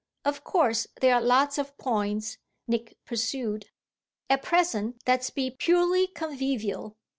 [0.25, 3.69] Of course there are lots of points," Nick pursued.
[4.31, 6.97] "At present let's be purely convivial.